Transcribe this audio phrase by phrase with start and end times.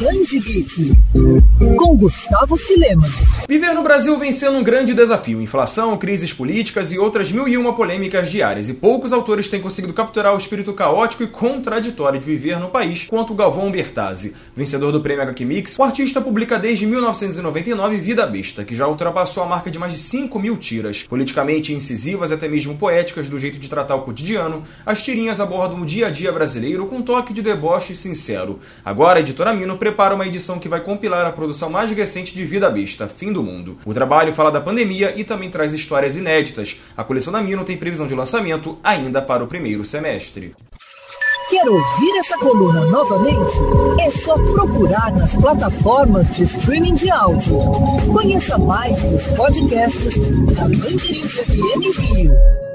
[0.00, 0.92] Titãs e Geek,
[1.76, 3.06] com Gustavo Filema.
[3.46, 5.42] Viver no Brasil vem sendo um grande desafio.
[5.42, 8.70] Inflação, crises políticas e outras mil e uma polêmicas diárias.
[8.70, 13.04] E poucos autores têm conseguido capturar o espírito caótico e contraditório de viver no país
[13.10, 14.34] quanto Galvão Bertazzi.
[14.56, 19.42] Vencedor do prêmio HQ Mix, o artista publica desde 1999 Vida Besta, que já ultrapassou
[19.42, 21.02] a marca de mais de 5 mil tiras.
[21.02, 25.84] Politicamente incisivas, até mesmo poéticas do jeito de tratar o cotidiano, as tirinhas abordam o
[25.84, 28.60] dia a dia brasileiro com um toque de deboche sincero.
[28.82, 32.44] Agora, a editora Mino prepara uma edição que vai compilar a produção mais recente de
[32.44, 33.76] Vida Besta, Fim do Mundo.
[33.84, 36.80] O trabalho fala da pandemia e também traz histórias inéditas.
[36.96, 40.54] A coleção da Mino tem previsão de lançamento ainda para o primeiro semestre.
[41.50, 43.58] Quer ouvir essa coluna novamente?
[44.00, 47.58] É só procurar nas plataformas de streaming de áudio.
[48.12, 50.14] Conheça mais dos podcasts
[50.54, 52.69] da Mandirinhos FM Rio.